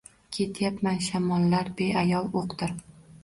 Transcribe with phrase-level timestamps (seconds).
[0.37, 2.73] Ketyapman, shamollar beayov o‘qdir.